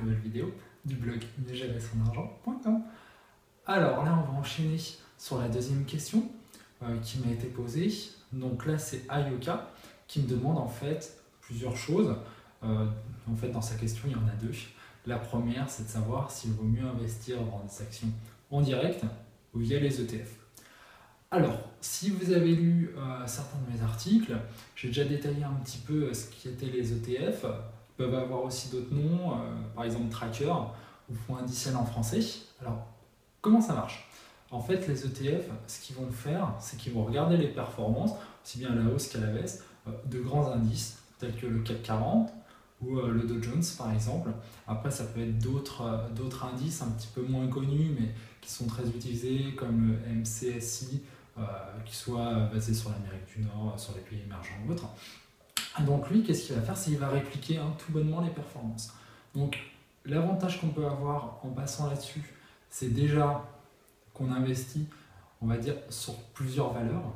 [0.00, 0.52] nouvelle vidéo
[0.84, 1.20] du blog
[2.06, 2.82] argent.com.
[3.66, 4.78] Alors là, on va enchaîner
[5.18, 6.28] sur la deuxième question
[6.82, 7.92] euh, qui m'a été posée.
[8.32, 9.70] Donc là, c'est Ayoka
[10.06, 12.16] qui me demande en fait plusieurs choses.
[12.62, 12.86] Euh,
[13.30, 14.52] en fait, dans sa question, il y en a deux.
[15.06, 18.08] La première, c'est de savoir s'il vaut mieux investir dans des actions
[18.50, 19.04] en direct
[19.54, 20.36] ou via les ETF.
[21.30, 24.36] Alors, si vous avez lu euh, certains de mes articles,
[24.74, 27.46] j'ai déjà détaillé un petit peu ce qui étaient les ETF.
[28.00, 29.36] Peuvent avoir aussi d'autres noms,
[29.74, 30.54] par exemple Tracker
[31.10, 32.20] ou fonds indiciel en français.
[32.62, 32.86] Alors,
[33.42, 34.08] comment ça marche?
[34.50, 38.12] En fait, les ETF, ce qu'ils vont faire, c'est qu'ils vont regarder les performances,
[38.44, 41.60] aussi bien à la hausse qu'à la baisse, euh, de grands indices, tels que le
[41.60, 42.32] CAC 40
[42.82, 44.30] ou euh, le Dow Jones par exemple.
[44.66, 48.66] Après, ça peut être d'autres euh, indices un petit peu moins connus, mais qui sont
[48.66, 51.02] très utilisés, comme le MCSI,
[51.86, 54.88] qui soit basé sur l'Amérique du Nord, sur les pays émergents ou autres.
[55.86, 56.76] Donc lui, qu'est-ce qu'il va faire?
[56.76, 58.92] C'est qu'il va répliquer hein, tout bonnement les performances.
[59.34, 59.58] Donc
[60.06, 62.22] L'avantage qu'on peut avoir en passant là-dessus,
[62.70, 63.44] c'est déjà
[64.14, 64.86] qu'on investit,
[65.42, 67.12] on va dire, sur plusieurs valeurs.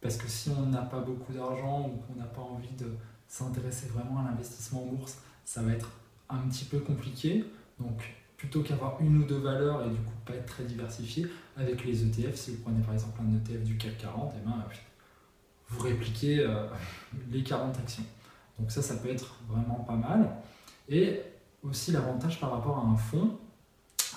[0.00, 2.86] Parce que si on n'a pas beaucoup d'argent ou qu'on n'a pas envie de
[3.28, 5.90] s'intéresser vraiment à l'investissement en bourse, ça va être
[6.28, 7.44] un petit peu compliqué.
[7.80, 11.26] Donc plutôt qu'avoir une ou deux valeurs et du coup pas être très diversifié,
[11.56, 14.44] avec les ETF, si vous prenez par exemple un ETF du CAC 40, et eh
[14.44, 14.64] ben,
[15.72, 16.66] vous répliquez euh,
[17.30, 18.04] les 40 actions.
[18.58, 20.36] Donc ça, ça peut être vraiment pas mal.
[20.88, 21.20] Et
[21.62, 23.38] aussi, l'avantage par rapport à un fonds,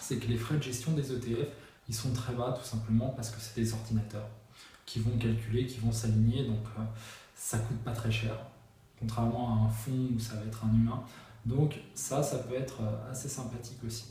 [0.02, 1.48] c'est que les frais de gestion des ETF,
[1.88, 4.28] ils sont très bas tout simplement parce que c'est des ordinateurs
[4.86, 6.84] qui vont calculer, qui vont s'aligner, donc euh,
[7.36, 8.36] ça coûte pas très cher,
[9.00, 11.04] contrairement à un fonds où ça va être un humain.
[11.46, 14.06] Donc ça, ça peut être euh, assez sympathique aussi.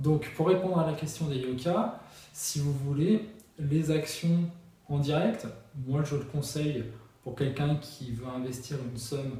[0.00, 2.00] Donc pour répondre à la question des yoka,
[2.32, 4.50] si vous voulez, les actions
[4.88, 5.46] en direct,
[5.86, 6.84] moi je le conseille
[7.22, 9.38] pour quelqu'un qui veut investir une somme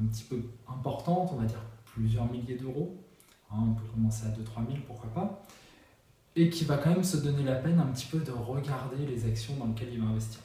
[0.00, 2.96] un petit peu importante, on va dire plusieurs milliers d'euros,
[3.50, 5.42] hein, on peut commencer à 2-3 000, pourquoi pas,
[6.36, 9.26] et qui va quand même se donner la peine un petit peu de regarder les
[9.26, 10.40] actions dans lesquelles il va investir.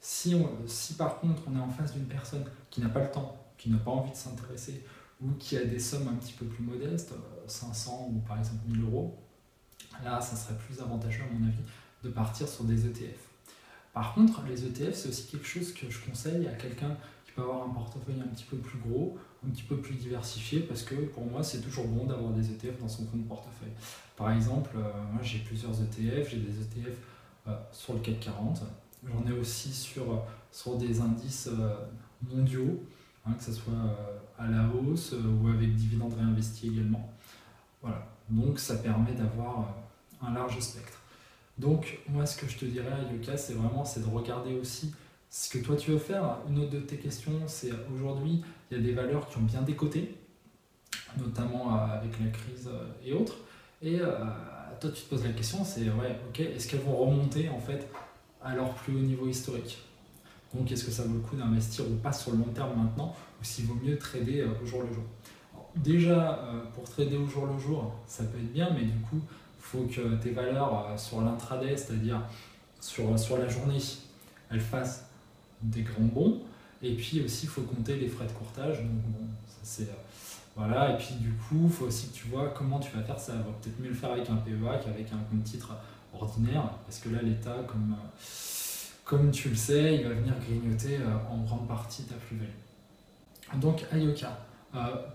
[0.00, 0.34] Si,
[0.66, 3.70] si par contre on est en face d'une personne qui n'a pas le temps, qui
[3.70, 4.84] n'a pas envie de s'intéresser,
[5.22, 7.12] ou qui a des sommes un petit peu plus modestes,
[7.46, 9.18] 500 euh, ou par exemple 1000 euros,
[10.02, 11.62] là ça serait plus avantageux à mon avis
[12.02, 13.29] de partir sur des ETF.
[13.92, 16.96] Par contre, les ETF, c'est aussi quelque chose que je conseille à quelqu'un
[17.40, 20.94] avoir un portefeuille un petit peu plus gros, un petit peu plus diversifié, parce que
[20.94, 23.72] pour moi, c'est toujours bon d'avoir des ETF dans son compte portefeuille.
[24.16, 26.96] Par exemple, euh, moi j'ai plusieurs ETF, j'ai des ETF
[27.48, 28.62] euh, sur le CAC 40,
[29.04, 31.48] j'en ai aussi sur, euh, des indices
[32.22, 32.82] mondiaux,
[33.26, 33.72] hein, que ce soit
[34.38, 37.10] à la hausse ou avec dividendes réinvestis également.
[37.80, 39.74] Voilà, donc ça permet d'avoir
[40.20, 40.99] un large spectre.
[41.60, 44.94] Donc moi ce que je te dirais à Yoka, c'est vraiment c'est de regarder aussi
[45.28, 46.38] ce que toi tu veux faire.
[46.48, 49.60] Une autre de tes questions, c'est aujourd'hui, il y a des valeurs qui ont bien
[49.60, 50.14] décoté,
[51.18, 53.36] notamment euh, avec la crise euh, et autres.
[53.82, 54.08] Et euh,
[54.80, 57.86] toi, tu te poses la question, c'est ouais, ok, est-ce qu'elles vont remonter en fait
[58.42, 59.78] à leur plus haut niveau historique?
[60.54, 63.14] Donc, est-ce que ça vaut le coup d'investir ou pas sur le long terme maintenant,
[63.40, 65.04] ou s'il vaut mieux trader au jour le jour?
[65.76, 66.42] Déjà,
[66.74, 69.20] pour trader au jour le jour, ça peut être bien, mais du coup,
[69.60, 72.20] faut que tes valeurs sur l'intraday, c'est-à-dire
[72.80, 73.78] sur, sur la journée,
[74.50, 75.04] elles fassent
[75.62, 76.40] des grands bons.
[76.82, 78.78] Et puis aussi, il faut compter les frais de courtage.
[78.78, 79.82] Donc, bon, ça c'est.
[79.84, 79.94] Euh,
[80.56, 83.18] voilà, et puis du coup, il faut aussi que tu vois comment tu vas faire
[83.18, 83.34] ça.
[83.34, 85.74] Va peut-être mieux le faire avec un PEA qu'avec un compte titre
[86.12, 88.08] ordinaire, parce que là, l'État, comme, euh,
[89.04, 93.60] comme tu le sais, il va venir grignoter euh, en grande partie ta plus-value.
[93.60, 94.36] Donc, Ayoka.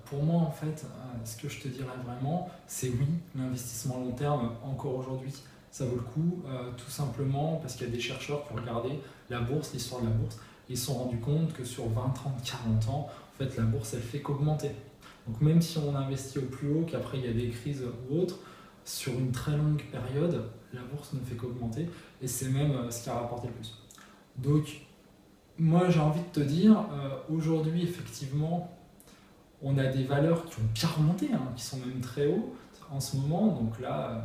[0.05, 0.85] Pour moi, en fait,
[1.23, 5.33] ce que je te dirais vraiment, c'est oui, l'investissement long terme, encore aujourd'hui,
[5.71, 6.43] ça vaut le coup,
[6.77, 8.99] tout simplement parce qu'il y a des chercheurs qui ont regardé
[9.29, 10.38] la bourse, l'histoire de la bourse,
[10.69, 13.93] ils se sont rendus compte que sur 20, 30, 40 ans, en fait, la bourse,
[13.93, 14.71] elle fait qu'augmenter.
[15.27, 18.19] Donc même si on investit au plus haut, qu'après il y a des crises ou
[18.19, 18.39] autres,
[18.83, 20.43] sur une très longue période,
[20.73, 21.89] la bourse ne fait qu'augmenter,
[22.22, 23.73] et c'est même euh, ce qui a rapporté le plus.
[24.37, 24.81] Donc,
[25.57, 28.72] moi j'ai envie de te dire, euh, aujourd'hui, effectivement,
[29.61, 32.55] on a des valeurs qui ont bien remonté, hein, qui sont même très hauts
[32.91, 34.09] en ce moment, donc là...
[34.09, 34.19] Euh,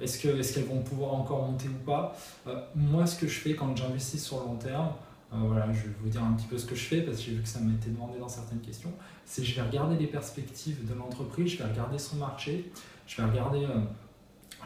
[0.00, 2.16] est-ce qu'elles vont pouvoir encore monter ou pas?
[2.46, 4.92] Euh, Moi, ce que je fais quand j'investis sur long terme,
[5.32, 7.24] euh, voilà, je vais vous dire un petit peu ce que je fais parce que
[7.24, 8.92] j'ai vu que ça m'a été demandé dans certaines questions,
[9.26, 12.70] c'est je vais regarder les perspectives de l'entreprise, je vais regarder son marché,
[13.08, 13.66] je vais regarder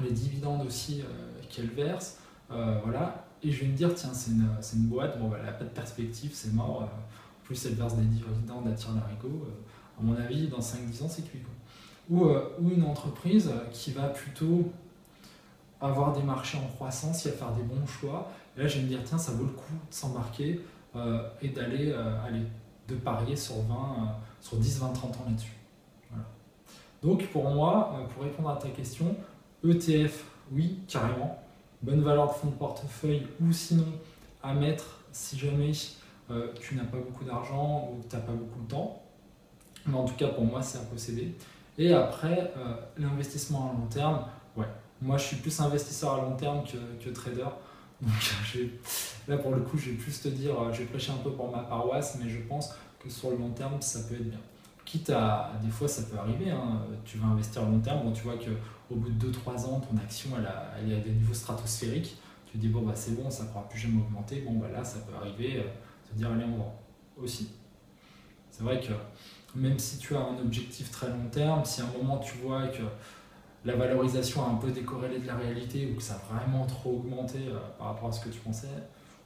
[0.02, 1.02] les dividendes aussi
[1.48, 2.18] qu'elle verse,
[2.50, 5.52] voilà, et je vais me dire, tiens, c'est une, une, boîte, bon, bah, elle n'a
[5.52, 6.88] pas de perspective, c'est mort,
[7.52, 9.46] plus elle verse des dividendes à tir larigot,
[9.99, 11.40] à mon avis, dans 5-10 ans, c'est cuit.
[12.10, 14.72] Ou, ou une entreprise qui va plutôt
[15.81, 18.31] avoir des marchés en croissance, y a faire des bons choix.
[18.56, 20.60] Et là, je vais me dire, tiens, ça vaut le coup de s'embarquer
[20.96, 22.43] euh, et d'aller, euh, aller,
[22.88, 24.06] de parier sur 20, euh,
[24.40, 25.52] sur 10, 20, 30 ans là-dessus.
[27.02, 29.16] Donc pour moi, euh, pour répondre à ta question,
[29.64, 31.38] ETF, oui, carrément.
[31.82, 33.87] Bonne valeur de fonds de portefeuille ou sinon
[34.43, 35.72] à mettre si jamais
[36.32, 39.02] euh, tu n'as pas beaucoup d'argent ou tu n'as pas beaucoup de temps.
[39.87, 41.34] Mais en tout cas, pour moi, c'est à posséder.
[41.79, 44.25] Et après, euh, l'investissement à long terme,
[44.56, 44.67] ouais.
[45.00, 47.49] Moi, je suis plus investisseur à long terme que, trader.
[48.00, 48.12] Donc
[49.29, 51.50] là, pour le coup, je vais plus te dire, je vais prêcher un peu pour
[51.50, 54.38] ma paroisse, mais je pense que sur le long terme, ça peut être bien.
[54.85, 58.12] Quitte à, des fois, ça peut arriver, hein, tu vas investir à long terme, bon,
[58.12, 62.17] tu vois qu'au bout de 2-3 ans, ton action, elle, est à des niveaux stratosphériques,
[62.46, 64.67] tu te dis, bon, bah, c'est bon, ça ne pourra plus jamais augmenter, bon, bah,
[64.73, 65.69] là, ça peut arriver, euh,
[66.17, 66.81] dire, allez, on vend
[67.20, 67.50] aussi.
[68.50, 68.93] C'est vrai que
[69.55, 72.69] même si tu as un objectif très long terme, si à un moment tu vois
[72.69, 72.82] que
[73.64, 76.97] la valorisation a un peu décorrélé de la réalité ou que ça a vraiment trop
[76.97, 78.69] augmenté euh, par rapport à ce que tu pensais,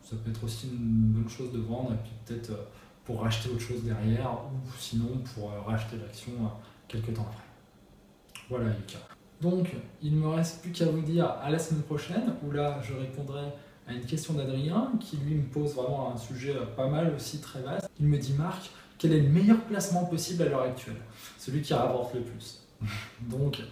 [0.02, 2.64] ça peut être aussi une bonne chose de vendre et puis peut-être euh,
[3.04, 6.32] pour racheter autre chose derrière ou sinon pour euh, racheter l'action
[6.88, 7.44] quelques temps après.
[8.50, 8.98] Voilà Yuka.
[9.40, 9.72] Donc
[10.02, 12.94] il ne me reste plus qu'à vous dire à la semaine prochaine où là je
[12.94, 13.52] répondrai
[13.86, 17.62] à une question d'Adrien qui lui me pose vraiment un sujet pas mal aussi très
[17.62, 17.88] vaste.
[18.00, 20.96] Il me dit Marc, quel est le meilleur placement possible à l'heure actuelle?
[21.38, 22.62] Celui qui rapporte le plus.
[23.20, 23.62] Donc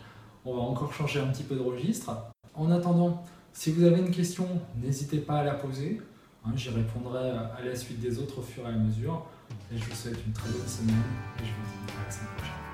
[0.45, 2.11] on va encore changer un petit peu de registre.
[2.55, 4.47] En attendant, si vous avez une question,
[4.83, 6.01] n'hésitez pas à la poser.
[6.45, 9.27] Hein, j'y répondrai à la suite des autres au fur et à mesure.
[9.73, 11.03] Et je vous souhaite une très bonne semaine
[11.39, 12.74] et je vous dis à la semaine prochaine.